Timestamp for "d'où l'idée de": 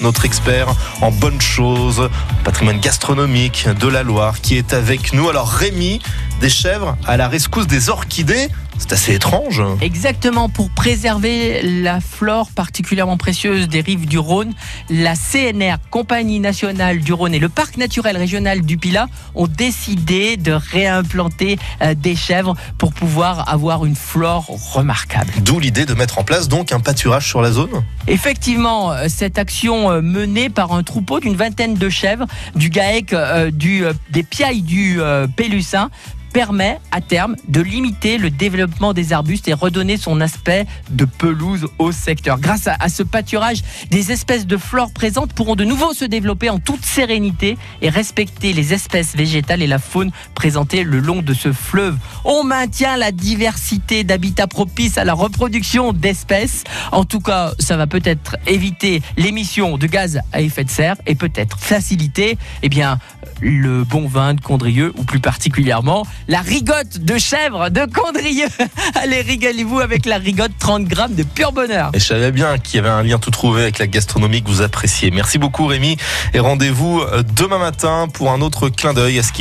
25.40-25.94